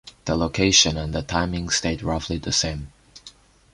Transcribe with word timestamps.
The 0.25 0.35
location 0.35 0.97
and 0.97 1.13
the 1.13 1.21
timing 1.21 1.69
stayed 1.69 2.01
roughly 2.01 2.39
the 2.39 2.51
same. 2.51 2.91